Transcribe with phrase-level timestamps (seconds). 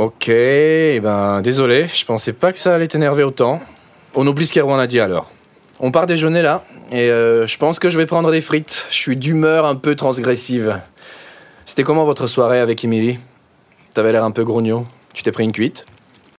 [0.00, 3.60] ok, eh ben désolé, je pensais pas que ça allait t'énerver autant.
[4.14, 5.30] On oublie ce qu'Erwan a dit alors.
[5.78, 8.86] On part déjeuner là, et euh, je pense que je vais prendre des frites.
[8.88, 10.80] Je suis d'humeur un peu transgressive.
[11.66, 13.18] C'était comment votre soirée avec Emily
[13.92, 14.86] T'avais l'air un peu grognon.
[15.12, 15.84] Tu t'es pris une cuite?